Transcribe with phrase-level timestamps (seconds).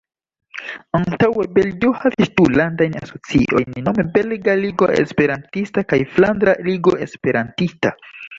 [0.99, 7.95] Antaŭe Belgio havis du Landajn Asociojn, nome Belga Ligo Esperantista kaj Flandra Ligo Esperantista.